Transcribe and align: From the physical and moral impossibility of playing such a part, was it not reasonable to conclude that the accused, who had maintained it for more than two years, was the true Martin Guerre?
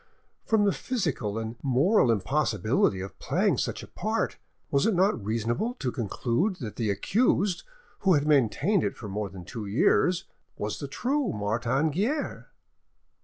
From 0.47 0.63
the 0.65 0.71
physical 0.71 1.37
and 1.37 1.57
moral 1.61 2.09
impossibility 2.09 3.01
of 3.01 3.19
playing 3.19 3.59
such 3.59 3.83
a 3.83 3.87
part, 3.87 4.39
was 4.71 4.87
it 4.87 4.95
not 4.95 5.23
reasonable 5.23 5.75
to 5.75 5.91
conclude 5.91 6.55
that 6.55 6.75
the 6.75 6.89
accused, 6.89 7.61
who 7.99 8.15
had 8.15 8.25
maintained 8.25 8.83
it 8.83 8.97
for 8.97 9.07
more 9.07 9.29
than 9.29 9.45
two 9.45 9.67
years, 9.67 10.25
was 10.57 10.79
the 10.79 10.87
true 10.87 11.27
Martin 11.31 11.91
Guerre? 11.91 12.49